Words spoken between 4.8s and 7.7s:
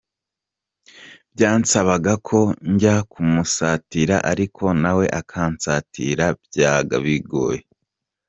na we akansatira, byabaga bigoye.